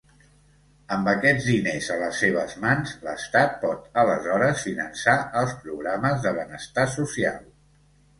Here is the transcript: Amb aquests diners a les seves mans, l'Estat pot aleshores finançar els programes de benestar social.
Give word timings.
Amb 0.93 1.09
aquests 1.09 1.49
diners 1.49 1.89
a 1.95 1.97
les 2.03 2.21
seves 2.23 2.55
mans, 2.63 2.93
l'Estat 3.07 3.53
pot 3.65 3.83
aleshores 4.05 4.63
finançar 4.69 5.15
els 5.43 5.53
programes 5.67 6.25
de 6.25 6.33
benestar 6.39 6.87
social. 6.95 7.39